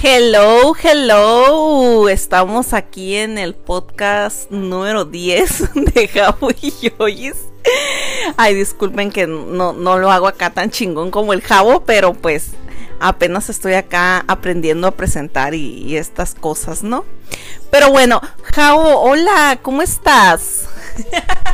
[0.00, 2.08] Hello, hello.
[2.08, 7.34] Estamos aquí en el podcast número 10 de Jabo y Yoyis.
[8.36, 12.50] Ay, disculpen que no, no lo hago acá tan chingón como el Jabo, pero pues
[13.00, 17.04] apenas estoy acá aprendiendo a presentar y, y estas cosas, ¿no?
[17.72, 18.20] Pero bueno,
[18.54, 20.68] Jabo, hola, ¿cómo estás?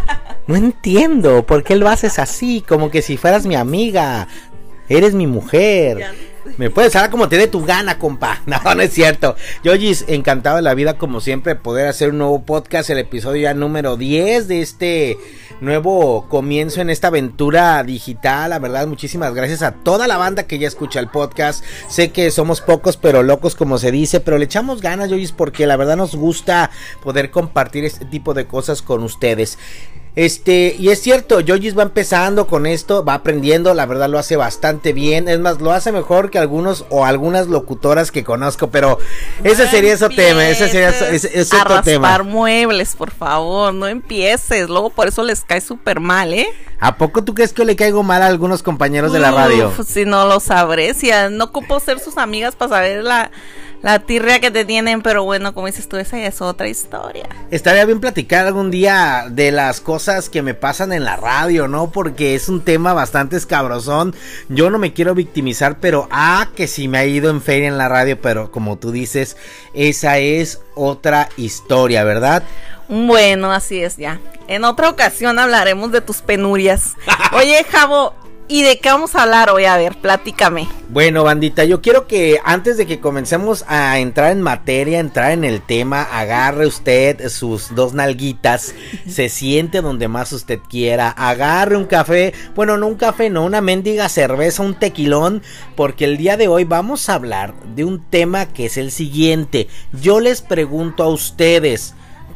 [0.47, 2.62] No entiendo, ¿por qué lo haces así?
[2.69, 4.29] Como que si fueras mi amiga.
[4.91, 6.05] Eres mi mujer.
[6.57, 8.43] Me puedes hablar como te dé tu gana, compa.
[8.47, 9.35] No, no es cierto.
[9.65, 13.55] Yogis, encantado de la vida, como siempre, poder hacer un nuevo podcast, el episodio ya
[13.55, 15.19] número 10 de este
[15.61, 18.51] nuevo comienzo en esta aventura digital.
[18.51, 21.65] La verdad, muchísimas gracias a toda la banda que ya escucha el podcast.
[21.89, 25.66] Sé que somos pocos, pero locos, como se dice, pero le echamos ganas, Yogis, porque
[25.66, 26.71] la verdad nos gusta
[27.02, 29.59] poder compartir este tipo de cosas con ustedes.
[30.16, 34.37] Este, y es cierto, Yogis va empezando con esto, va aprendiendo, la verdad lo hace
[34.37, 38.98] bastante bien, es más, lo hace mejor que algunos o algunas locutoras que conozco, pero
[39.43, 42.23] ese No sería ese tema, ese sería ese, es a otro raspar tema.
[42.23, 44.68] muebles, por favor, no empieces.
[44.68, 46.46] Luego por eso les cae súper mal, ¿eh?
[46.78, 49.73] ¿A poco tú crees que le caigo mal a algunos compañeros de la radio?
[49.84, 53.32] Si no lo sabré, si no ocupo ser sus amigas para saber la,
[53.85, 57.29] la tirria que te tienen, pero bueno, como dices tú, esa ya es otra historia.
[57.51, 61.90] Estaría bien platicar algún día de las cosas que me pasan en la radio, ¿no?
[61.90, 64.15] Porque es un tema bastante escabrosón.
[64.49, 67.77] Yo no me quiero victimizar, pero ah, que si me ha ido en feria en
[67.77, 69.37] la radio, pero como tú dices,
[69.75, 72.43] esa es otra historia, ¿verdad?
[72.88, 74.19] Bueno, así es ya.
[74.49, 76.94] En otra ocasión hablaremos de tus penurias.
[77.32, 78.15] Oye, Javo,
[78.48, 79.64] ¿y de qué vamos a hablar hoy?
[79.64, 80.69] A ver, platícame.
[80.88, 85.44] Bueno, bandita, yo quiero que antes de que comencemos a entrar en materia, entrar en
[85.44, 88.75] el tema, agarre usted sus dos nalguitas,
[89.09, 93.60] se siente donde más usted quiera, agarre un café, bueno, no un café, no, una
[93.60, 95.42] mendiga cerveza, un tequilón,
[95.76, 99.69] porque el día de hoy vamos a hablar de un tema que es el siguiente.
[99.92, 101.94] Yo les pregunto a ustedes,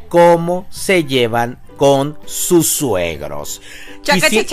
[0.08, 3.62] ¿cómo se llevan con sus suegros?
[4.02, 4.44] Chaca, Quisi-.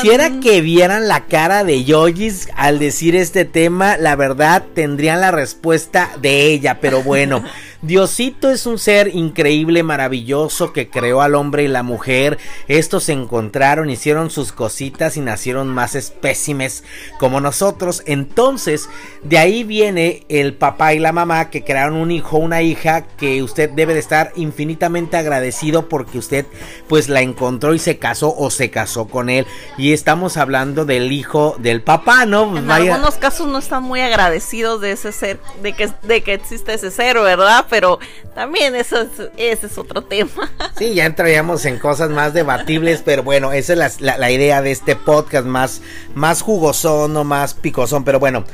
[0.00, 5.30] Quisiera que vieran la cara de Yogis al decir este tema, la verdad tendrían la
[5.30, 7.44] respuesta de ella, pero bueno,
[7.82, 13.12] Diosito es un ser increíble, maravilloso que creó al hombre y la mujer, estos se
[13.12, 16.84] encontraron, hicieron sus cositas y nacieron más espécimes
[17.18, 18.88] como nosotros, entonces
[19.22, 23.42] de ahí viene el papá y la mamá que crearon un hijo, una hija que
[23.42, 26.44] usted debe de estar infinitamente agradecido porque usted
[26.86, 29.46] pues la encontró y se casó o se casó con él
[29.78, 32.56] y estamos hablando del hijo del papá, ¿no?
[32.58, 36.34] En Vaya- algunos casos no están muy agradecidos de ese ser, de que, de que
[36.34, 37.66] existe ese ser, ¿verdad?
[37.70, 37.98] Pero
[38.34, 40.50] también eso es, ese es otro tema.
[40.76, 44.96] Sí, ya entraríamos en cosas más debatibles, pero bueno, esa es la, idea de este
[44.96, 45.82] podcast, más,
[46.14, 48.44] más jugosón o más picosón, pero bueno.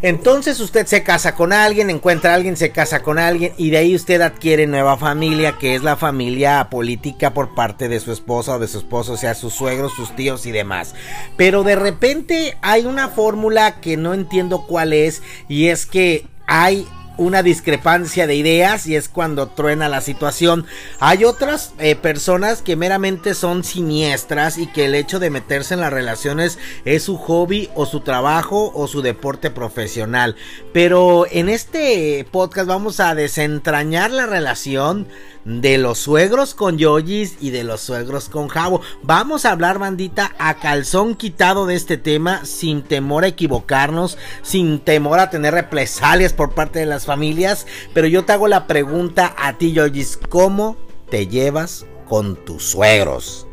[0.00, 3.78] Entonces usted se casa con alguien, encuentra a alguien, se casa con alguien y de
[3.78, 8.56] ahí usted adquiere nueva familia, que es la familia política por parte de su esposa
[8.56, 10.94] o de su esposo, o sea, sus suegros, sus tíos y demás.
[11.36, 16.86] Pero de repente hay una fórmula que no entiendo cuál es y es que hay
[17.16, 20.66] una discrepancia de ideas y es cuando truena la situación.
[21.00, 25.80] Hay otras eh, personas que meramente son siniestras y que el hecho de meterse en
[25.80, 30.36] las relaciones es su hobby o su trabajo o su deporte profesional.
[30.72, 35.06] Pero en este podcast vamos a desentrañar la relación
[35.44, 38.80] de los suegros con Yogis y de los suegros con Jabo.
[39.02, 44.80] Vamos a hablar, bandita, a calzón quitado de este tema, sin temor a equivocarnos, sin
[44.80, 47.66] temor a tener represalias por parte de las familias.
[47.92, 50.76] Pero yo te hago la pregunta a ti, Yogis, ¿cómo
[51.10, 53.46] te llevas con tus suegros?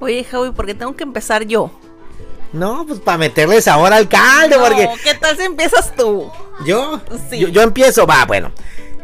[0.00, 1.70] Oye, Javi, ¿por qué tengo que empezar yo?
[2.52, 6.30] No, pues para meterles ahora al porque No, ¿qué tal si empiezas tú?
[6.64, 7.40] Yo, Sí.
[7.40, 8.52] yo, yo empiezo, va, bueno.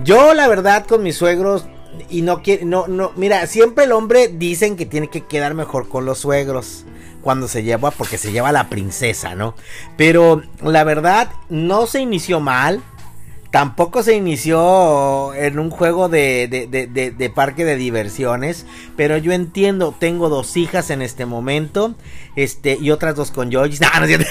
[0.04, 1.64] Yo la verdad con mis suegros
[2.08, 5.88] y no quiero, no, no, mira, siempre el hombre dicen que tiene que quedar mejor
[5.88, 6.84] con los suegros
[7.22, 9.54] cuando se lleva, porque se lleva la princesa, ¿no?
[9.96, 12.82] Pero la verdad no se inició mal.
[13.50, 18.64] Tampoco se inició en un juego de, de- de parque de diversiones.
[18.96, 21.96] Pero yo entiendo, tengo dos hijas en este momento.
[22.36, 23.76] Este, y otras dos con George.
[23.93, 24.31] No, no es cierto.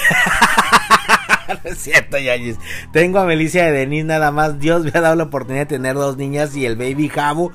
[1.64, 2.58] No es cierto, Yayis.
[2.94, 4.60] Tengo a Melicia de Denis nada más.
[4.60, 7.52] Dios me ha dado la oportunidad de tener dos niñas y el baby Jabu.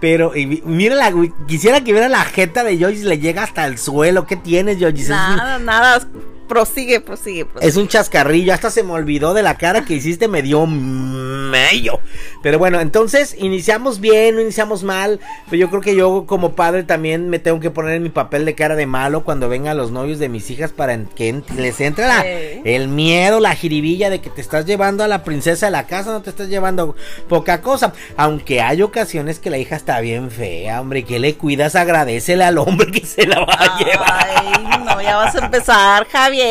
[0.00, 1.12] Pero, y, mira la,
[1.46, 4.26] quisiera que viera la jeta de Yoyis, le llega hasta el suelo.
[4.26, 6.08] ¿Qué tienes, un- Nada, nada.
[6.52, 7.66] Prosigue, prosigue, prosigue.
[7.66, 11.98] Es un chascarrillo, hasta se me olvidó de la cara que hiciste, me dio mello.
[12.42, 15.18] Pero bueno, entonces iniciamos bien, no iniciamos mal.
[15.46, 18.44] Pero yo creo que yo como padre también me tengo que poner en mi papel
[18.44, 22.06] de cara de malo cuando vengan los novios de mis hijas para que les entre
[22.06, 25.86] la, el miedo, la jiribilla de que te estás llevando a la princesa de la
[25.86, 26.94] casa, no te estás llevando
[27.30, 27.94] poca cosa.
[28.18, 32.58] Aunque hay ocasiones que la hija está bien fea, hombre, que le cuidas, agradecele al
[32.58, 34.28] hombre que se la va a llevar.
[34.36, 36.41] Ay, no, ya vas a empezar, Javier.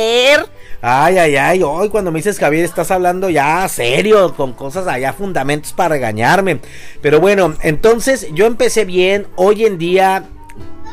[0.83, 5.13] Ay, ay, ay, hoy cuando me dices Javier estás hablando ya serio, con cosas allá,
[5.13, 6.59] fundamentos para regañarme.
[7.01, 10.25] Pero bueno, entonces yo empecé bien, hoy en día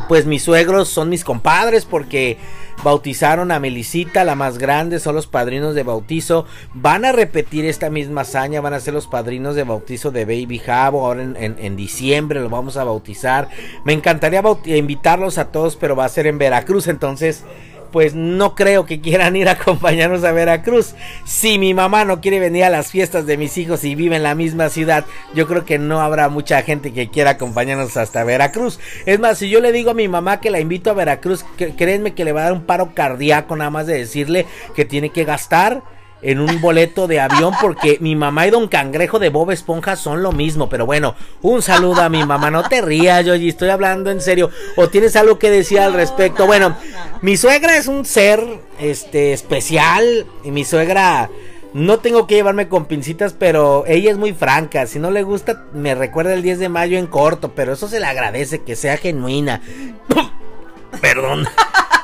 [0.09, 2.37] pues mis suegros son mis compadres porque
[2.83, 6.47] bautizaron a Melisita, la más grande, son los padrinos de bautizo.
[6.75, 10.59] Van a repetir esta misma hazaña, van a ser los padrinos de bautizo de Baby
[10.59, 11.07] Jabo.
[11.07, 13.49] Ahora en, diciembre lo vamos a bautizar.
[13.85, 17.45] Me encantaría invitarlos a todos, pero va a ser en Veracruz, entonces
[17.91, 20.95] pues no creo que quieran ir a acompañarnos a Veracruz.
[21.25, 24.23] Si mi mamá no quiere venir a las fiestas de mis hijos y vive en
[24.23, 25.05] la misma ciudad,
[25.35, 28.79] yo creo que no habrá mucha gente que quiera acompañarnos hasta Veracruz.
[29.07, 31.45] Es más, si yo le digo a mi mamá que la invito a Veracruz,
[31.77, 35.11] créanme que le va a dar un paro cardíaco nada más de decirle que tiene
[35.11, 35.83] que gastar
[36.23, 40.23] en un boleto de avión porque mi mamá y Don Cangrejo de Bob Esponja son
[40.23, 40.69] lo mismo.
[40.69, 42.51] Pero bueno, un saludo a mi mamá.
[42.51, 44.51] No te rías, yo estoy hablando en serio.
[44.77, 46.47] ¿O tienes algo que decir al respecto?
[46.47, 46.77] Bueno,
[47.23, 48.45] mi suegra es un ser
[48.79, 51.31] este especial y mi suegra
[51.75, 54.87] no tengo que llevarme con pincitas, pero ella es muy franca.
[54.87, 58.01] Si no le gusta, me recuerda el 10 de mayo en corto, pero eso se
[58.01, 59.61] le agradece que sea genuina.
[61.01, 61.47] Perdón.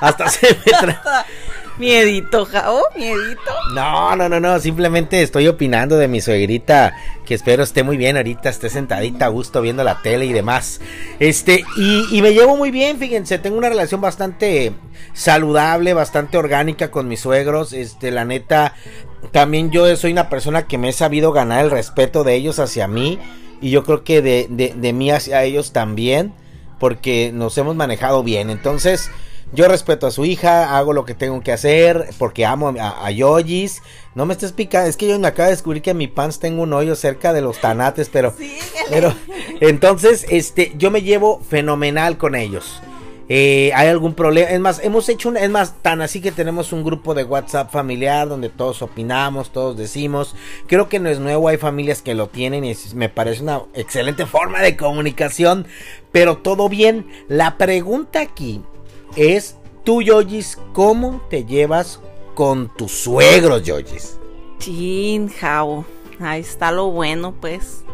[0.00, 1.26] Hasta se me tra
[1.76, 3.50] Miedito, Jao, miedito.
[3.74, 6.94] No, no, no, no, simplemente estoy opinando de mi suegrita,
[7.26, 10.80] que espero esté muy bien ahorita, esté sentadita a gusto viendo la tele y demás.
[11.18, 14.72] Este, y, me llevo muy bien, fíjense, tengo una relación bastante
[15.14, 18.74] saludable, bastante orgánica con mis suegros, este, la neta,
[19.32, 22.86] también yo soy una persona que me he sabido ganar el respeto de ellos hacia
[22.86, 23.18] mí,
[23.60, 26.34] y yo creo que de, de mí hacia ellos también,
[26.78, 29.10] porque nos hemos manejado bien, entonces...
[29.52, 33.10] Yo respeto a su hija, hago lo que tengo que hacer porque amo a, a
[33.10, 33.82] Yoyis.
[34.14, 36.38] No me estés picando, es que yo me acabo de descubrir que en mi pants
[36.38, 38.34] tengo un hoyo cerca de los tanates, pero,
[38.90, 39.14] pero
[39.60, 42.80] entonces, este, yo me llevo fenomenal con ellos.
[43.28, 46.74] Eh, hay algún problema, es más, hemos hecho un, es más, tan así que tenemos
[46.74, 50.36] un grupo de WhatsApp familiar donde todos opinamos, todos decimos,
[50.66, 54.26] creo que no es nuevo, hay familias que lo tienen y me parece una excelente
[54.26, 55.66] forma de comunicación,
[56.12, 57.06] pero todo bien.
[57.28, 58.60] La pregunta aquí
[59.16, 62.00] es tú, Yoyis, ¿cómo te llevas
[62.34, 64.18] con tus suegros, Yoyis?
[64.58, 65.84] Chin, Jao.
[66.20, 67.84] Ahí está lo bueno, pues.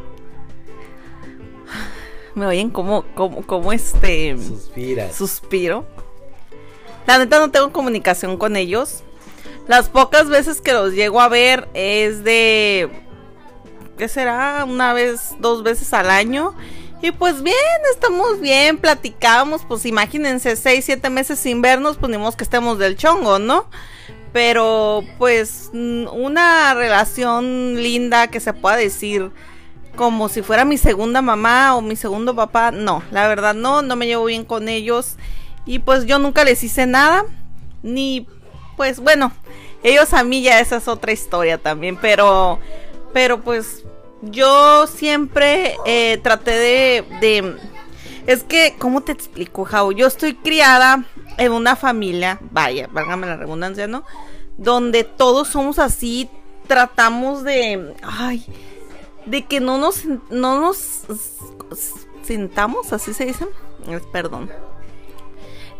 [2.35, 4.37] Me oyen como, como, como este.
[4.39, 5.13] Suspira.
[5.13, 5.85] Suspiro.
[7.07, 9.03] La neta no tengo comunicación con ellos.
[9.67, 12.89] Las pocas veces que los llego a ver es de.
[13.99, 14.65] ¿Qué será?
[14.67, 16.55] Una vez, dos veces al año.
[17.03, 17.57] Y pues bien,
[17.93, 22.97] estamos bien, platicamos, pues imagínense, seis, siete meses sin vernos, pues ni que estemos del
[22.97, 23.67] chongo, ¿no?
[24.35, 29.31] Pero pues una relación linda que se pueda decir
[29.97, 33.97] como si fuera mi segunda mamá o mi segundo papá, no, la verdad no, no
[33.97, 35.17] me llevo bien con ellos
[35.67, 37.25] y pues yo nunca les hice nada,
[37.83, 38.27] ni
[38.77, 39.33] pues bueno,
[39.83, 42.61] ellos a mí ya esa es otra historia también, pero,
[43.13, 43.85] pero pues
[44.23, 47.57] yo siempre eh, traté de,
[48.27, 49.93] Es que, ¿cómo te explico, Jau?
[49.93, 51.05] Yo estoy criada
[51.39, 54.05] en una familia, vaya, válgame la redundancia, ¿no?
[54.59, 56.29] Donde todos somos así,
[56.67, 57.95] tratamos de...
[58.03, 58.45] Ay,
[59.27, 60.05] de que no nos...
[60.31, 61.03] No nos
[62.23, 63.47] sentamos, así se dice.
[64.13, 64.51] Perdón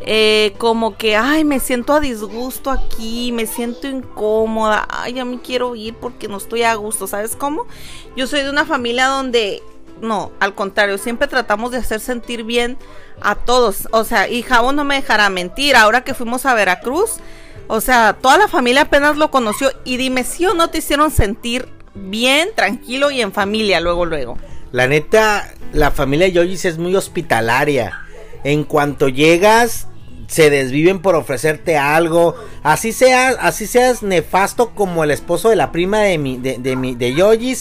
[0.03, 5.41] eh, como que, ay, me siento a disgusto aquí, me siento incómoda, ay, ya me
[5.41, 7.67] quiero ir porque no estoy a gusto, ¿sabes cómo?
[8.17, 9.63] Yo soy de una familia donde,
[10.01, 12.79] no, al contrario, siempre tratamos de hacer sentir bien
[13.21, 17.17] a todos, o sea, y Jabo no me dejará mentir, ahora que fuimos a Veracruz,
[17.67, 21.11] o sea, toda la familia apenas lo conoció y dime si o no te hicieron
[21.11, 24.39] sentir bien, tranquilo y en familia luego, luego.
[24.73, 28.07] La neta, la familia Yoyis es muy hospitalaria.
[28.45, 29.89] En cuanto llegas,
[30.31, 32.37] se desviven por ofrecerte algo.
[32.63, 36.77] Así sea, así seas nefasto como el esposo de la prima de mi, de, de
[36.77, 37.57] mi, de.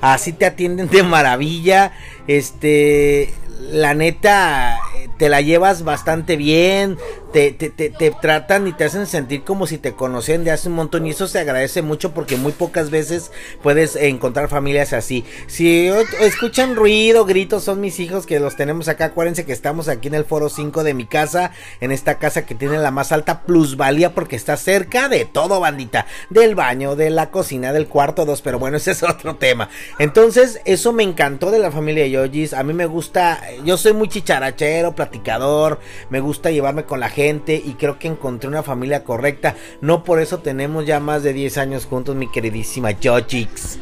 [0.00, 1.92] Así te atienden de maravilla.
[2.26, 3.34] Este,
[3.70, 4.78] la neta,
[5.18, 6.96] te la llevas bastante bien.
[7.34, 10.76] Te, te, te, tratan y te hacen sentir como si te conocían de hace un
[10.76, 15.24] montón y eso se agradece mucho porque muy pocas veces puedes encontrar familias así.
[15.48, 15.88] Si
[16.20, 19.06] escuchan ruido, gritos, son mis hijos que los tenemos acá.
[19.06, 21.50] Acuérdense que estamos aquí en el foro 5 de mi casa,
[21.80, 26.06] en esta casa que tiene la más alta plusvalía porque está cerca de todo, bandita.
[26.30, 29.70] Del baño, de la cocina, del cuarto 2, pero bueno, ese es otro tema.
[29.98, 32.54] Entonces, eso me encantó de la familia Yojis.
[32.54, 37.23] A mí me gusta, yo soy muy chicharachero, platicador, me gusta llevarme con la gente
[37.64, 39.56] y creo que encontré una familia correcta.
[39.80, 43.78] No por eso tenemos ya más de 10 años juntos, mi queridísima Jojix.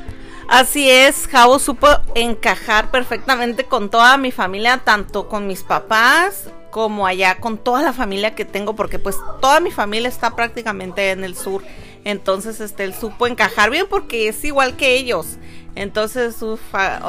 [0.49, 7.07] Así es, Javo supo encajar perfectamente con toda mi familia, tanto con mis papás como
[7.07, 11.23] allá con toda la familia que tengo, porque pues toda mi familia está prácticamente en
[11.23, 11.63] el sur.
[12.05, 15.39] Entonces, este, él supo encajar bien porque es igual que ellos.
[15.75, 16.59] Entonces, o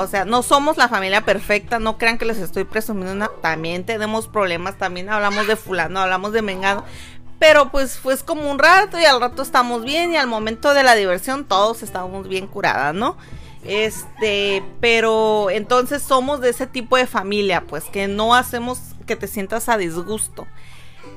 [0.08, 4.78] sea, no somos la familia perfecta, no crean que les estoy presumiendo, también tenemos problemas,
[4.78, 6.86] también hablamos de fulano, hablamos de mengado,
[7.44, 10.82] pero pues fue como un rato y al rato estamos bien y al momento de
[10.82, 13.18] la diversión todos estamos bien curadas, ¿no?
[13.66, 19.28] Este, pero entonces somos de ese tipo de familia, pues que no hacemos que te
[19.28, 20.48] sientas a disgusto.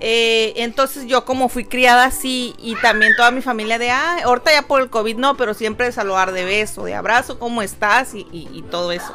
[0.01, 4.51] Eh, entonces yo como fui criada así y también toda mi familia de, ah, ahorita
[4.51, 8.15] ya por el COVID no, pero siempre saludar de beso, de abrazo, ¿cómo estás?
[8.15, 9.13] Y, todo eso.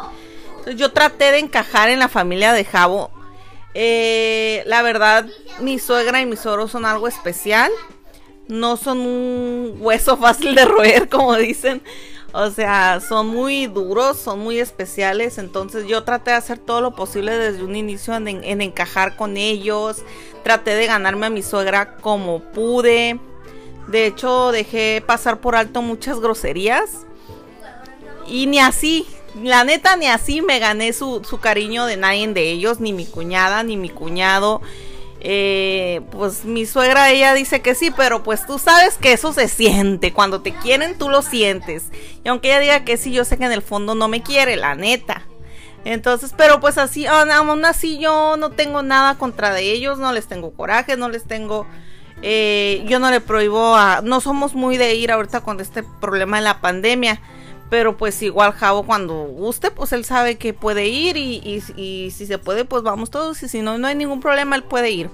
[0.51, 3.11] Entonces yo traté de encajar en la familia de Javo.
[3.73, 5.25] Eh, la verdad,
[5.59, 7.71] mi suegra y mi suegro son algo especial.
[8.47, 11.81] No son un hueso fácil de roer, como dicen.
[12.33, 15.37] O sea, son muy duros, son muy especiales.
[15.37, 18.27] Entonces yo traté de hacer todo lo posible desde un inicio en,
[18.61, 20.03] encajar con ellos.
[20.43, 23.19] Traté de ganarme a mi suegra como pude.
[23.87, 27.05] De hecho, dejé pasar por alto muchas groserías.
[28.27, 29.05] Y ni así,
[29.41, 33.05] la neta, ni así me gané su, su cariño de nadie de ellos, ni mi
[33.05, 34.61] cuñada, ni mi cuñado.
[35.23, 39.47] Eh, pues mi suegra ella dice que sí, pero pues tú sabes que eso se
[39.47, 41.85] siente, cuando te quieren tú lo sientes.
[42.23, 44.55] Y aunque ella diga que sí, yo sé que en el fondo no me quiere,
[44.55, 45.27] la neta.
[45.85, 50.27] Entonces, pero pues así, aún así yo no tengo nada contra de ellos, no les
[50.27, 51.67] tengo coraje, no les tengo...
[52.23, 54.01] Eh, yo no le prohíbo a...
[54.03, 57.19] No somos muy de ir ahorita con este problema de la pandemia.
[57.71, 61.61] Pero pues igual Javo cuando guste, pues él sabe que puede ir y,
[62.11, 63.41] si se puede, pues vamos todos.
[63.43, 65.09] Y si no, no hay ningún problema, él puede ir.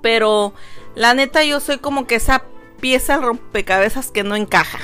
[0.00, 0.54] Pero
[0.94, 2.42] la neta yo soy como que esa
[2.80, 4.78] pieza rompecabezas que no encaja.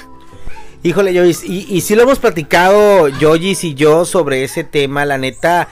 [0.82, 5.16] Híjole, Joyce, y, y si lo hemos platicado Joyce y yo sobre ese tema, la
[5.16, 5.68] neta.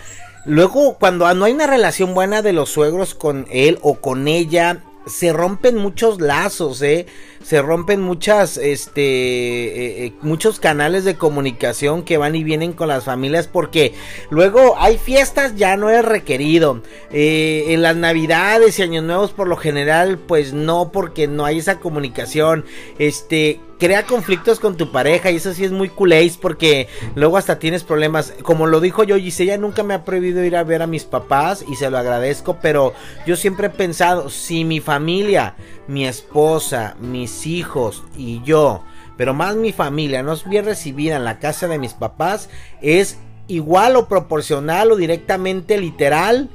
[0.47, 4.83] Luego, cuando no hay una relación buena de los suegros con él o con ella,
[5.07, 7.07] se rompen muchos lazos, ¿eh?
[7.43, 12.89] Se rompen muchas, este, eh, eh, muchos canales de comunicación que van y vienen con
[12.89, 13.95] las familias porque
[14.31, 16.83] luego hay fiestas, ya no es requerido.
[17.11, 21.59] Eh, en las navidades y años nuevos por lo general, pues no, porque no hay
[21.59, 22.65] esa comunicación.
[22.99, 26.87] Este, crea conflictos con tu pareja y eso sí es muy culéis porque
[27.17, 28.33] luego hasta tienes problemas.
[28.45, 31.65] Como lo dijo yo, Gisella nunca me ha prohibido ir a ver a mis papás
[31.69, 32.95] y se lo agradezco, pero
[33.27, 35.57] yo siempre he pensado, si mi familia,
[35.89, 38.85] mi esposa, mis hijos y yo,
[39.17, 42.51] pero más mi familia no es bien recibida en la casa de mis papás,
[42.83, 46.49] es igual o proporcional o directamente literal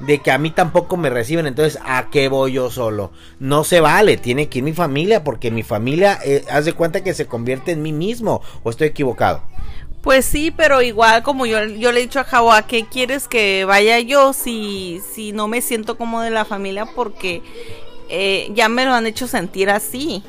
[0.00, 3.12] de que a mí tampoco me reciben, entonces ¿a qué voy yo solo?
[3.38, 7.02] No se vale, tiene que ir mi familia porque mi familia eh, haz de cuenta
[7.02, 9.42] que se convierte en mí mismo o estoy equivocado.
[10.02, 13.64] Pues sí, pero igual como yo, yo le he dicho a Jawa, ¿qué quieres que
[13.64, 16.86] vaya yo si, si no me siento como de la familia?
[16.94, 17.42] Porque
[18.08, 20.22] eh, ya me lo han hecho sentir así.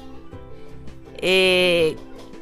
[1.19, 1.95] Eh,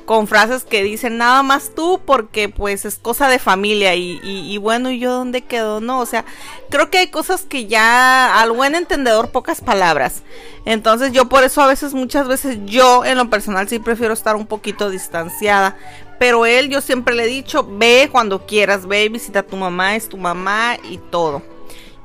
[0.06, 4.92] con frases que dicen nada más tú porque pues es cosa de familia y, bueno,
[4.92, 5.82] ¿y yo dónde quedo?
[5.82, 6.26] No, o sea,
[6.70, 10.24] creo que hay cosas que ya al buen entendedor pocas palabras.
[10.66, 14.36] Entonces yo por eso a veces, muchas veces yo en lo personal sí prefiero estar
[14.36, 15.76] un poquito distanciada.
[16.18, 19.96] Pero él yo siempre le he dicho, ve cuando quieras, ve, visita a tu mamá,
[19.96, 21.42] es tu mamá y todo.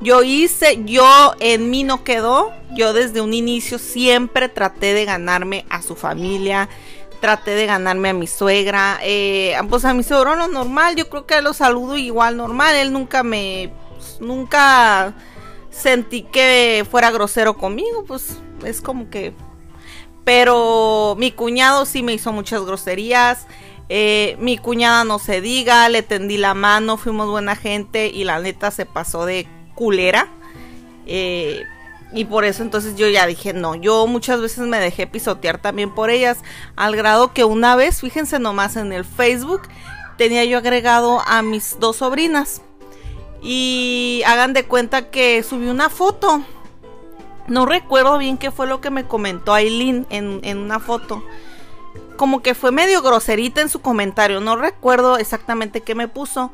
[0.00, 5.66] Yo hice, yo en mí no quedó, yo desde un inicio siempre traté de ganarme
[5.68, 6.70] a su familia
[7.20, 11.26] traté de ganarme a mi suegra, eh, pues a mi suegro lo normal, yo creo
[11.26, 15.14] que lo saludo igual normal, él nunca me, pues, nunca
[15.70, 19.34] sentí que fuera grosero conmigo, pues es como que,
[20.24, 23.46] pero mi cuñado sí me hizo muchas groserías,
[23.88, 28.38] eh, mi cuñada no se diga, le tendí la mano, fuimos buena gente y la
[28.38, 30.28] neta se pasó de culera.
[31.06, 31.64] Eh,
[32.12, 35.94] y por eso entonces yo ya dije, no, yo muchas veces me dejé pisotear también
[35.94, 36.38] por ellas,
[36.76, 39.62] al grado que una vez, fíjense nomás en el Facebook,
[40.16, 42.62] tenía yo agregado a mis dos sobrinas.
[43.42, 46.44] Y hagan de cuenta que subí una foto
[47.48, 51.24] No recuerdo bien qué fue lo que me comentó Aileen en, en una foto.
[52.16, 54.40] Como que fue medio groserita en su comentario.
[54.40, 56.52] No recuerdo exactamente qué me puso.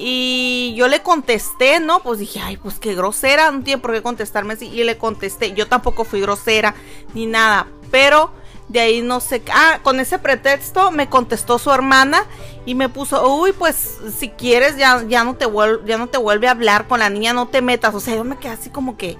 [0.00, 2.00] Y yo le contesté, ¿no?
[2.00, 4.66] Pues dije, ay, pues qué grosera, no tiene por qué contestarme así.
[4.68, 6.76] Y le contesté, yo tampoco fui grosera
[7.14, 8.30] ni nada, pero
[8.68, 12.24] de ahí no sé, ah, con ese pretexto me contestó su hermana
[12.64, 15.46] y me puso, uy, pues si quieres ya, ya, no te
[15.84, 17.94] ya no te vuelve a hablar con la niña, no te metas.
[17.94, 19.16] O sea, yo me quedé así como que,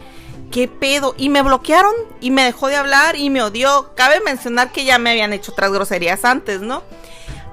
[0.52, 1.14] ¿qué pedo?
[1.16, 3.94] Y me bloquearon y me dejó de hablar y me odió.
[3.94, 6.82] Cabe mencionar que ya me habían hecho otras groserías antes, ¿no?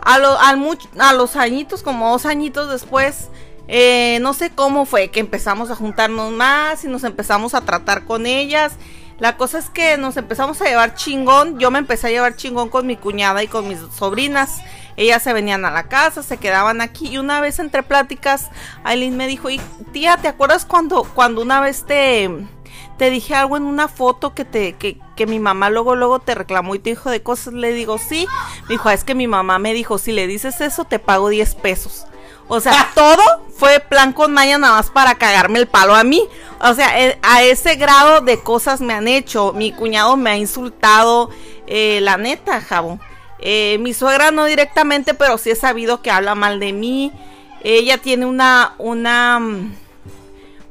[0.06, 3.30] A, a los añitos, como dos añitos después,
[3.68, 8.06] eh, no sé cómo fue que empezamos a juntarnos más y nos empezamos a tratar
[8.06, 8.74] con ellas
[9.20, 11.58] la cosa es que nos empezamos a llevar chingón.
[11.58, 14.60] Yo me empecé a llevar chingón con mi cuñada y con mis sobrinas.
[14.98, 17.08] Ellas se venían a la casa, se quedaban aquí.
[17.08, 18.50] Y una vez entre pláticas,
[18.84, 19.62] Aileen me dijo, y
[19.94, 22.30] tía, ¿te acuerdas cuando, cuando una vez te,
[22.98, 26.36] te dije algo en una foto que te, que, que mi mamá luego, luego te
[26.36, 27.54] reclamó y te dijo de cosas?
[27.54, 28.28] Le digo, sí.
[28.64, 31.56] Me dijo, es que mi mamá me dijo, si le dices eso, te pago 10
[31.56, 32.06] pesos.
[32.48, 33.22] O sea, todo
[33.58, 36.24] fue plan con Maya nada más para cagarme el palo a mí.
[36.60, 39.54] O sea, eh, a ese grado de cosas me han hecho.
[39.54, 41.30] Mi cuñado me ha insultado.
[41.68, 43.00] Eh, la neta, Jabo.
[43.40, 47.12] Eh, mi suegra no directamente, pero sí he sabido que habla mal de mí.
[47.64, 49.76] Ella tiene una, una, mm,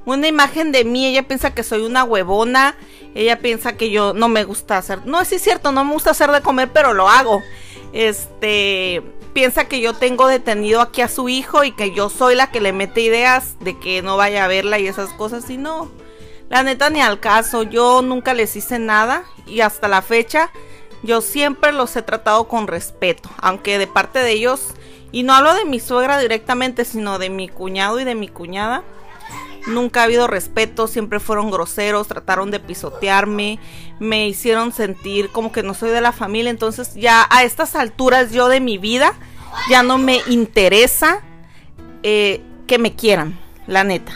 [0.05, 1.07] una imagen de mí.
[1.07, 2.77] Ella piensa que soy una huevona.
[3.15, 5.07] Ella piensa que yo no me gusta hacer.
[5.07, 7.43] No, sí es cierto, no me gusta hacer de comer, pero lo hago.
[7.93, 12.51] Este, piensa que yo tengo detenido aquí a su hijo y que yo soy la
[12.51, 15.91] que le mete ideas de que no vaya a verla y esas cosas y no.
[16.51, 20.51] La neta ni al caso, yo nunca les hice nada y hasta la fecha
[21.05, 24.69] yo siempre los he tratado con respeto, aunque de parte de ellos,
[25.13, 28.83] y no hablo de mi suegra directamente, sino de mi cuñado y de mi cuñada,
[29.67, 33.59] Nunca ha habido respeto, siempre fueron groseros, trataron de pisotearme,
[33.99, 38.33] me hicieron sentir como que no soy de la familia, entonces ya a estas alturas
[38.33, 39.15] yo de mi vida
[39.71, 41.23] ya no me interesa
[42.03, 44.13] eh, que me quieran, la neta.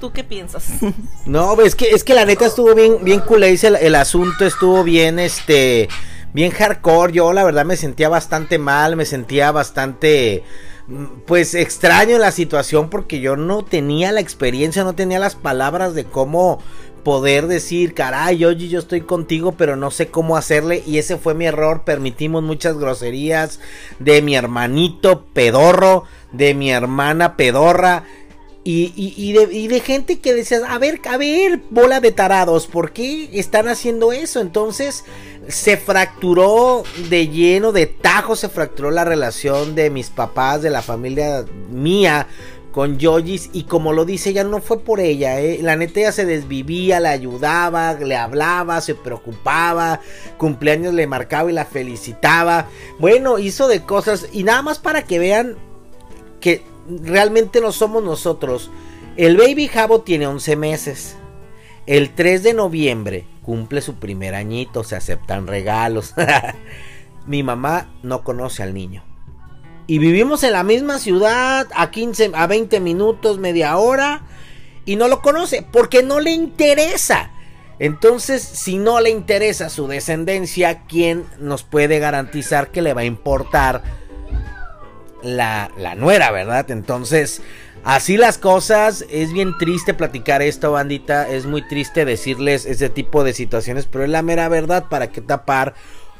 [0.00, 0.64] ¿Tú qué piensas?
[1.26, 4.82] No, es que es que la neta estuvo bien bien culé, el, el asunto estuvo
[4.82, 5.90] bien este
[6.32, 7.12] bien hardcore.
[7.12, 10.42] Yo la verdad me sentía bastante mal, me sentía bastante
[11.26, 16.04] pues extraño la situación porque yo no tenía la experiencia, no tenía las palabras de
[16.04, 16.60] cómo
[17.08, 20.82] poder decir, caray, oye, yo estoy contigo, pero no sé cómo hacerle.
[20.86, 21.84] Y ese fue mi error.
[21.84, 23.60] Permitimos muchas groserías
[23.98, 28.04] de mi hermanito pedorro, de mi hermana pedorra.
[28.70, 33.66] Y, de, gente que decía, a ver, a ver, bola de tarados, ¿por qué están
[33.66, 34.40] haciendo eso?
[34.40, 35.04] Entonces
[35.48, 40.82] se fracturó de lleno, de tajo, se fracturó la relación de mis papás, de la
[40.82, 42.26] familia mía
[42.70, 45.58] con Yojis y como lo dice ella no fue por ella, ¿eh?
[45.62, 50.00] la neta ella se desvivía, la ayudaba, le hablaba, se preocupaba,
[50.36, 55.18] cumpleaños le marcaba y la felicitaba, bueno hizo de cosas y nada más para que
[55.18, 55.56] vean
[56.40, 58.70] que realmente no somos nosotros.
[59.16, 61.16] El Baby Jabo tiene 11 meses.
[61.88, 66.14] El 3 de noviembre cumple su primer añito, se aceptan regalos.
[67.26, 69.02] Mi mamá no conoce al niño.
[69.86, 74.20] Y vivimos en la misma ciudad a 15 a 20 minutos, media hora
[74.84, 77.30] y no lo conoce porque no le interesa.
[77.78, 83.04] Entonces, si no le interesa su descendencia, ¿quién nos puede garantizar que le va a
[83.04, 83.82] importar
[85.22, 86.70] la, la nuera, ¿verdad?
[86.70, 87.40] Entonces,
[87.84, 93.24] así las cosas, es bien triste platicar esto, bandita, es muy triste decirles ese tipo
[93.24, 95.74] de situaciones, pero es la mera verdad, ¿para qué tapar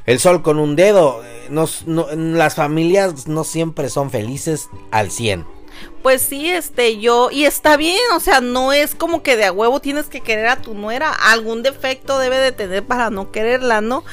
[0.06, 1.22] el sol con un dedo?
[1.50, 5.57] Nos, las familias no siempre son felices al 100
[6.02, 9.52] pues sí, este, yo, y está bien, o sea, no es como que de a
[9.52, 13.80] huevo tienes que querer a tu nuera, algún defecto debe de tener para no quererla,
[13.80, 14.04] ¿no?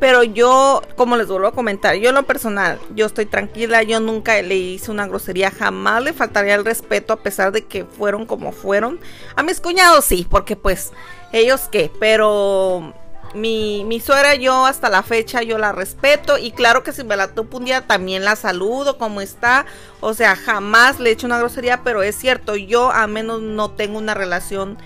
[0.00, 4.00] Pero yo, como les vuelvo a comentar, yo en lo personal, yo estoy tranquila, yo
[4.00, 8.26] nunca le hice una grosería, jamás le faltaría el respeto a pesar de que fueron
[8.26, 8.98] como fueron.
[9.36, 10.92] A mis cuñados sí, porque pues,
[11.32, 12.94] ellos qué, pero
[13.34, 17.16] mi, mi suegra yo hasta la fecha yo la respeto y claro que si me
[17.16, 19.66] la topo un día también la saludo como está,
[20.00, 23.72] o sea, jamás le he hecho una grosería, pero es cierto, yo a menos no
[23.72, 24.78] tengo una relación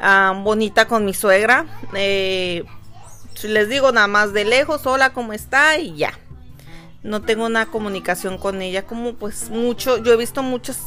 [0.00, 2.64] ah, bonita con mi suegra, eh,
[3.42, 5.78] les digo nada más de lejos, hola, ¿cómo está?
[5.78, 6.12] Y ya,
[7.02, 10.78] no tengo una comunicación con ella, como pues mucho, yo he visto muchas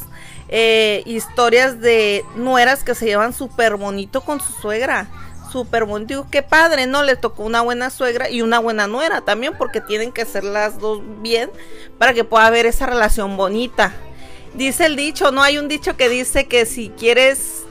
[0.50, 5.08] eh, historias de nueras que se llevan súper bonito con su suegra
[5.48, 6.28] súper bonito.
[6.30, 7.04] Qué padre, ¿no?
[7.04, 10.80] Le tocó una buena suegra y una buena nuera también, porque tienen que ser las
[10.80, 11.50] dos bien
[11.98, 13.94] para que pueda haber esa relación bonita.
[14.54, 17.64] Dice el dicho, no hay un dicho que dice que si quieres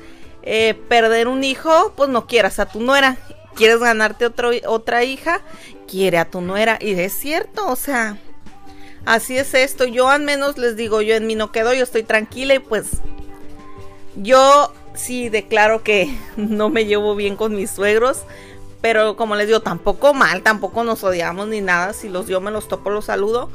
[0.42, 3.16] eh, perder un hijo, pues no quieras a tu nuera.
[3.56, 4.30] quieres ganarte
[4.66, 5.40] otra hija,
[5.88, 6.78] quiere a tu nuera.
[6.80, 8.18] Y es cierto, o sea,
[9.04, 9.84] así es esto.
[9.84, 12.86] Yo al menos les digo, yo en mí no quedo, yo estoy tranquila y pues
[14.16, 18.22] yo sí declaro que no me llevo bien con mis suegros.
[18.80, 21.92] Pero como les digo, tampoco mal, tampoco nos odiamos ni nada.
[21.92, 23.50] Si los yo me los topo, los saludo.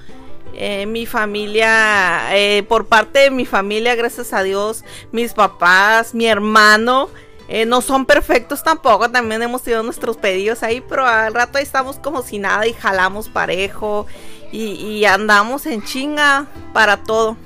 [0.53, 6.25] Eh, mi familia, eh, por parte de mi familia, gracias a Dios, mis papás, mi
[6.25, 7.09] hermano,
[7.47, 11.63] eh, no son perfectos tampoco, también hemos tenido nuestros pedidos ahí, pero al rato ahí
[11.63, 14.07] estamos como si nada y jalamos parejo
[14.51, 17.37] y, andamos en chinga para todo.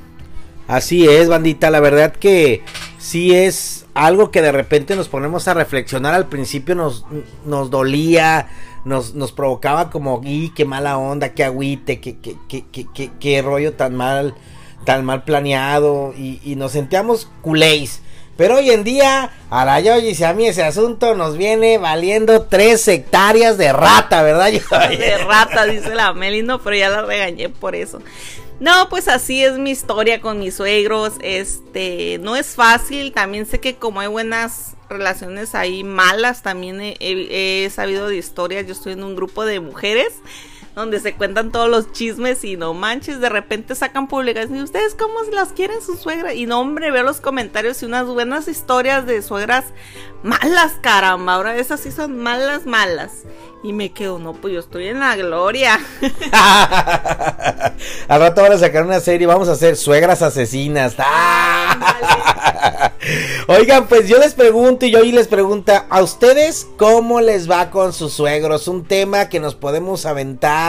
[0.67, 2.63] Así es, bandita, la verdad que
[2.97, 6.13] sí es algo que de repente nos ponemos a reflexionar.
[6.13, 7.05] Al principio nos,
[7.45, 8.47] nos dolía,
[8.83, 12.35] nos, nos provocaba como, y qué mala onda, qué agüite, qué, qué,
[12.71, 14.33] qué, qué, rollo tan mal,
[14.85, 16.13] tan mal planeado.
[16.17, 18.01] Y, y nos sentíamos culéis.
[18.37, 22.85] Pero hoy en día, a la y a mí ese asunto nos viene valiendo tres
[22.87, 24.51] hectáreas de rata, ¿verdad?
[24.89, 28.01] de rata, dice la Meli, no, pero ya la regañé por eso.
[28.59, 31.13] No, pues así es mi historia con mis suegros.
[31.21, 33.11] Este, no es fácil.
[33.11, 38.65] También sé que como hay buenas relaciones ahí malas, también he, sabido de historias.
[38.65, 40.13] Yo estoy en un grupo de mujeres
[40.75, 44.95] donde se cuentan todos los chismes y no manches, de repente sacan publicaciones y ustedes
[44.95, 49.05] cómo las quieren su suegra y no hombre, veo los comentarios y unas buenas historias
[49.05, 49.65] de suegras
[50.25, 53.11] malas, caramba, ahora esas sí son malas, malas.
[53.63, 55.79] Y me quedo, no, pues yo estoy en la gloria.
[58.07, 60.95] Al rato van a sacar una serie, vamos a hacer suegras asesinas.
[63.47, 67.69] Oigan, pues yo les pregunto y yo y les pregunta a ustedes cómo les va
[67.69, 68.67] con sus suegros.
[68.67, 70.64] Un tema que nos podemos aventar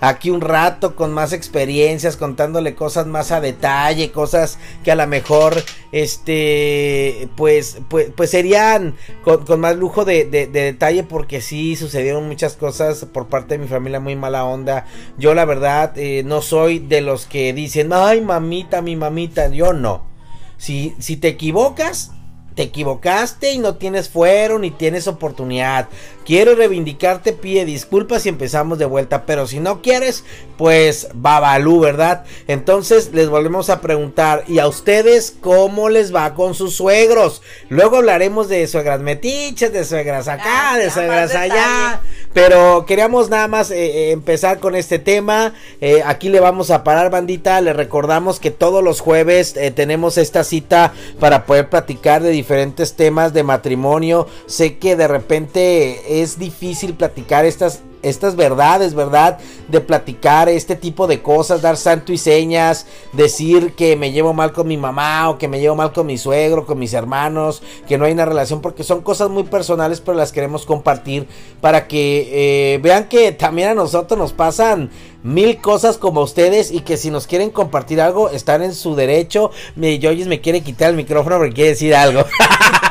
[0.00, 5.06] aquí un rato con más experiencias, contándole cosas más a detalle, cosas que a lo
[5.06, 12.54] mejor, este, pues, pues, pues serían con, más lujo de, detalle porque sí sucedieron muchas
[12.54, 14.86] cosas por parte de mi familia muy mala onda.
[15.18, 19.72] Yo la verdad eh, no soy de los que dicen, ay mamita, mi mamita, yo
[19.72, 20.04] no.
[20.56, 22.12] Si, si te equivocas,
[22.54, 25.88] te equivocaste y no tienes fuero ni tienes oportunidad.
[26.24, 29.26] Quiero reivindicarte, pide disculpas y empezamos de vuelta.
[29.26, 30.24] Pero si no quieres,
[30.56, 32.24] pues babalú, ¿verdad?
[32.46, 34.44] Entonces les volvemos a preguntar.
[34.46, 37.42] ¿Y a ustedes cómo les va con sus suegros?
[37.68, 42.00] Luego hablaremos de suegras metiches, de suegras acá, de suegras allá.
[42.32, 45.54] Pero queríamos nada más eh, eh, empezar con este tema.
[45.80, 47.60] Eh, aquí le vamos a parar, bandita.
[47.60, 53.32] Le recordamos que todos los jueves tenemos esta cita para poder platicar de diferentes temas
[53.32, 54.26] de matrimonio.
[54.46, 59.38] Sé que de repente es difícil platicar estas estas verdades, ¿verdad?
[59.68, 64.52] De platicar este tipo de cosas, dar santo y señas, decir que me llevo mal
[64.52, 67.98] con mi mamá o que me llevo mal con mi suegro, con mis hermanos, que
[67.98, 71.26] no hay una relación, porque son cosas muy personales, pero las queremos compartir
[71.60, 74.90] para que eh, vean que también a nosotros nos pasan
[75.22, 79.50] mil cosas como ustedes y que si nos quieren compartir algo están en su derecho.
[79.76, 82.24] Mi Yoyis me quiere quitar el micrófono porque quiere decir algo.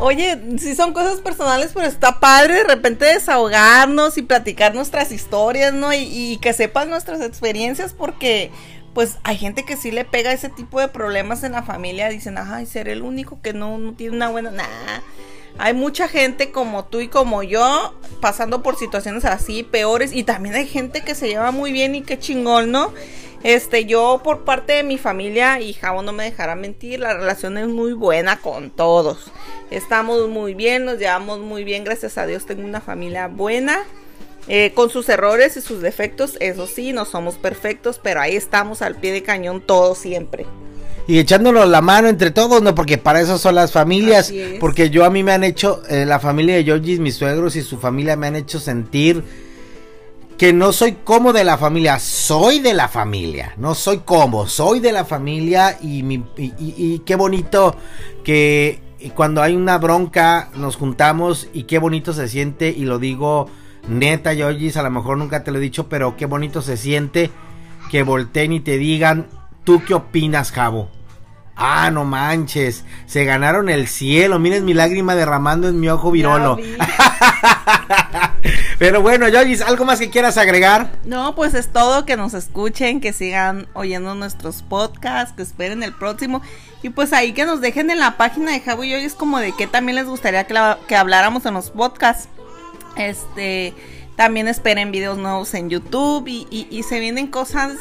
[0.00, 5.74] Oye, sí son cosas personales, pero está padre de repente desahogarnos y platicar nuestras historias,
[5.74, 5.92] ¿no?
[5.92, 8.52] Y, que sepan nuestras experiencias porque
[8.94, 12.36] pues hay gente que sí le pega ese tipo de problemas en la familia, dicen,
[12.38, 14.50] ay, ser el único que no, no tiene una buena...
[14.50, 15.02] nada.
[15.58, 20.54] Hay mucha gente como tú y como yo pasando por situaciones así, peores, y también
[20.54, 22.92] hay gente que se lleva muy bien y qué chingón, ¿no?
[23.44, 27.56] Este, yo por parte de mi familia, y Javo no me dejará mentir, la relación
[27.56, 29.30] es muy buena con todos.
[29.70, 33.84] Estamos muy bien, nos llevamos muy bien, gracias a Dios tengo una familia buena.
[34.50, 38.80] Eh, con sus errores y sus defectos, eso sí, no somos perfectos, pero ahí estamos
[38.80, 40.46] al pie de cañón todos siempre.
[41.06, 42.74] Y echándonos la mano entre todos, ¿no?
[42.74, 44.32] Porque para eso son las familias.
[44.60, 47.62] Porque yo a mí me han hecho, eh, la familia de Georgie, mis suegros y
[47.62, 49.22] su familia me han hecho sentir
[50.38, 54.78] que no soy como de la familia, soy de la familia, no soy como, soy
[54.78, 57.74] de la familia y, mi, y, qué bonito
[58.22, 58.80] que
[59.16, 63.50] cuando hay una bronca nos juntamos y qué bonito se siente y lo digo
[63.88, 67.32] neta, Yoyis, a lo mejor nunca te lo he dicho, pero qué bonito se siente
[67.90, 69.26] que volteen y te digan,
[69.64, 70.88] ¿tú qué opinas, Javo?
[71.56, 74.38] Ah, no manches, se ganaron el cielo.
[74.38, 76.56] Miren mi lágrima derramando en mi ojo virolo.
[78.78, 80.92] Pero bueno, Yoyis, ¿algo más que quieras agregar?
[81.04, 85.92] No, pues es todo, que nos escuchen, que sigan oyendo nuestros podcasts, que esperen el
[85.92, 86.42] próximo.
[86.82, 89.52] Y pues ahí que nos dejen en la página de Javo y Yoyis como de
[89.56, 92.28] qué también les gustaría que, habláramos en los podcasts.
[92.96, 93.74] Este,
[94.16, 97.72] también esperen videos nuevos en YouTube y se vienen cosas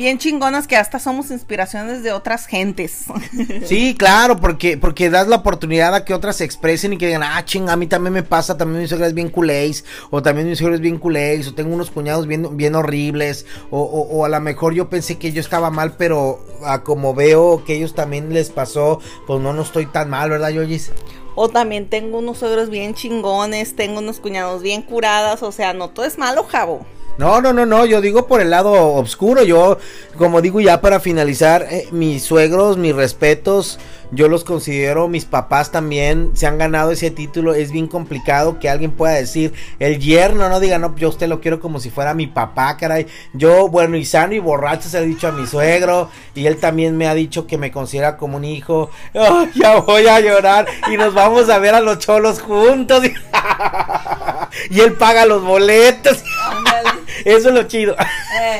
[0.00, 3.04] bien chingonas que hasta somos inspiraciones de otras gentes.
[3.64, 7.22] Sí, claro, porque, porque das la oportunidad a que otras se expresen y que digan,
[7.22, 10.48] ah, ching, a mí también me pasa, también mi suegra es bien culéis, o también
[10.48, 14.28] mi suegra es bien culéis, o tengo unos cuñados bien, bien horribles, o, o, a
[14.28, 18.32] lo mejor yo pensé que yo estaba mal, pero a como veo que ellos también
[18.32, 20.90] les pasó, pues no, no estoy tan mal, ¿verdad, Yoyis?
[21.34, 25.90] O también tengo unos suegros bien chingones, tengo unos cuñados bien curadas, o sea, no
[25.90, 26.86] todo es malo, Jabo.
[27.20, 29.76] No, no, no, no, yo digo por el lado oscuro, yo
[30.16, 33.78] como digo ya para finalizar, eh, mis suegros, mis respetos,
[34.10, 38.70] yo los considero, mis papás también se han ganado ese título, es bien complicado que
[38.70, 42.14] alguien pueda decir, el yerno, no diga, no, yo usted lo quiero como si fuera
[42.14, 46.08] mi papá, caray, yo, bueno, y sano y borracho se ha dicho a mi suegro,
[46.34, 48.90] y él también me ha dicho que me considera como un hijo,
[49.54, 53.02] ya voy a llorar, y nos vamos a ver a los cholos juntos,
[54.70, 56.24] y él paga los boletos.
[57.24, 57.96] Eso es lo chido.
[58.40, 58.58] Eh,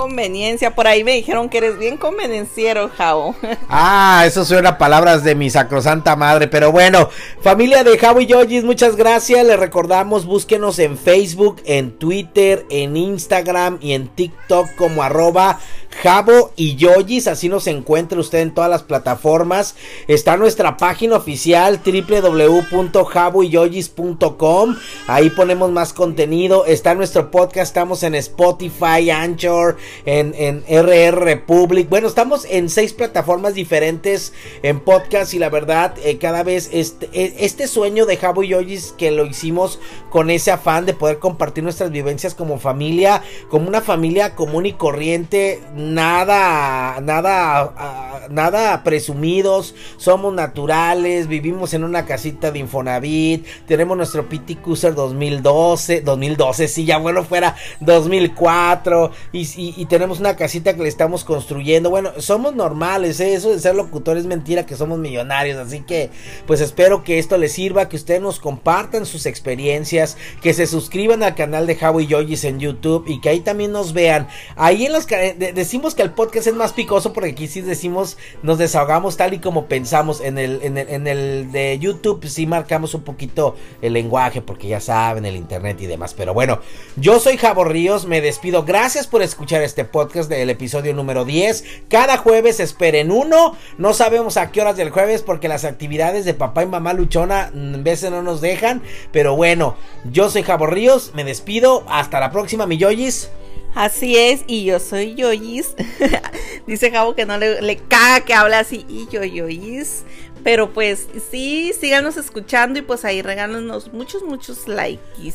[0.00, 0.74] conveniencia.
[0.74, 3.34] Por ahí me dijeron que eres bien convenenciero, Javo.
[3.72, 6.48] Ah, eso suena palabras de mi sacrosanta madre.
[6.48, 7.08] Pero bueno,
[7.40, 9.46] familia de Javo y Yojis, muchas gracias.
[9.46, 15.60] Les recordamos, búsquenos en Facebook, en Twitter, en Instagram y en TikTok como arroba
[16.02, 19.74] Jabo y Yoyis, así nos encuentra usted en todas las plataformas.
[20.08, 24.76] Está nuestra página oficial www.jaboyyoyis.com.
[25.08, 26.64] Ahí ponemos más contenido.
[26.64, 31.88] Está nuestro podcast, estamos en Spotify, Anchor, en, en RR Republic.
[31.88, 37.08] Bueno, estamos en seis plataformas diferentes en podcast y la verdad, eh, cada vez este,
[37.12, 39.78] e, este sueño de Jabo y Yoyis que lo hicimos
[40.10, 44.72] con ese afán de poder compartir nuestras vivencias como familia, como una familia común y
[44.72, 54.28] corriente nada, nada, nada presumidos, somos naturales, vivimos en una casita de Infonavit, tenemos nuestro
[54.28, 60.82] PT Cruiser 2012, 2012, si ya bueno fuera 2004, y, y, tenemos una casita que
[60.82, 63.34] le estamos construyendo, bueno, somos normales, ¿eh?
[63.34, 66.10] eso de ser locutor es mentira que somos millonarios, así que
[66.46, 71.22] pues espero que esto les sirva, que ustedes nos compartan sus experiencias, que se suscriban
[71.22, 74.92] al canal de Howie Yoyis en YouTube y que ahí también nos vean, ahí en
[74.92, 79.16] los de, decimos que el podcast es más picoso porque aquí sí decimos, nos desahogamos
[79.16, 80.20] tal y como pensamos.
[80.20, 85.24] En el, en el, de YouTube sí marcamos un poquito el lenguaje porque ya saben,
[85.24, 86.14] el internet y demás.
[86.14, 86.60] Pero bueno,
[86.96, 88.64] yo soy Javo Ríos, me despido.
[88.64, 91.64] Gracias por escuchar este podcast del episodio número 10.
[91.88, 93.56] Cada jueves esperen uno.
[93.78, 97.44] No sabemos a qué horas del jueves porque las actividades de papá y mamá luchona
[97.44, 98.82] a veces no nos dejan.
[99.12, 99.76] Pero bueno,
[100.10, 101.84] yo soy Javo Ríos, me despido.
[101.88, 103.30] Hasta la próxima, mi yoyis.
[103.74, 105.74] Así es, y yo soy Yoyis.
[106.66, 110.02] Dice Javo que no le, le caga que habla así, y yo Yoyis.
[110.42, 115.34] Pero pues sí, síganos escuchando y pues ahí regálanos muchos, muchos likes.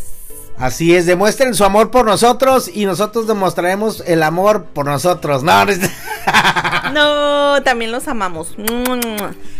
[0.58, 5.44] Así es, demuestren su amor por nosotros y nosotros demostraremos el amor por nosotros.
[5.44, 5.66] No,
[6.94, 8.56] no, también los amamos.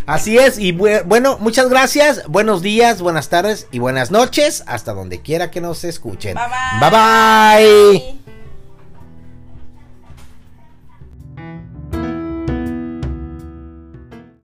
[0.06, 5.22] Así es, y bueno, muchas gracias, buenos días, buenas tardes y buenas noches, hasta donde
[5.22, 6.36] quiera que nos escuchen.
[6.80, 6.90] bye.
[6.90, 8.25] bye, bye.